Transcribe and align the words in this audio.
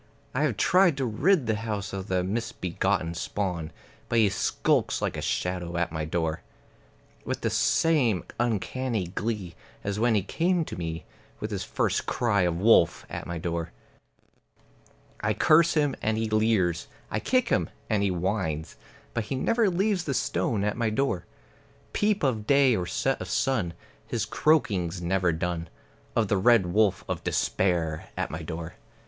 I 0.33 0.41
have 0.45 0.57
tried 0.57 0.97
to 0.97 1.05
rid 1.05 1.45
the 1.45 1.57
house 1.57 1.93
of 1.93 2.07
the 2.07 2.23
misbegotten 2.23 3.13
spawn; 3.13 3.71
But 4.09 4.17
he 4.17 4.29
skulks 4.29 4.99
like 4.99 5.15
a 5.15 5.21
shadow 5.21 5.77
at 5.77 5.91
my 5.91 6.05
door, 6.05 6.41
With 7.23 7.41
the 7.41 7.51
same 7.51 8.23
uncanny 8.39 9.09
glee 9.09 9.53
as 9.83 9.99
when 9.99 10.15
he 10.15 10.23
came 10.23 10.65
to 10.65 10.75
me 10.75 11.05
With 11.39 11.51
his 11.51 11.63
first 11.63 12.07
cry 12.07 12.41
of 12.41 12.59
wolf 12.59 13.05
at 13.11 13.27
my 13.27 13.37
door. 13.37 13.73
I 15.19 15.35
curse 15.35 15.75
him, 15.75 15.95
and 16.01 16.17
he 16.17 16.27
leers; 16.31 16.87
I 17.11 17.19
kick 17.19 17.49
him, 17.49 17.69
and 17.87 18.01
he 18.01 18.09
whines; 18.09 18.77
But 19.13 19.25
he 19.25 19.35
never 19.35 19.69
leaves 19.69 20.05
the 20.05 20.15
stone 20.15 20.63
at 20.63 20.77
my 20.77 20.89
door. 20.89 21.25
Peep 21.93 22.23
of 22.23 22.47
day 22.47 22.75
or 22.75 22.87
set 22.87 23.21
of 23.21 23.29
sun, 23.29 23.75
his 24.07 24.25
croaking's 24.25 24.99
never 24.99 25.31
done 25.31 25.69
Of 26.15 26.27
the 26.27 26.37
Red 26.37 26.65
Wolf 26.73 27.05
of 27.07 27.23
Despair 27.23 28.09
at 28.17 28.31
my 28.31 28.41
door. 28.41 28.73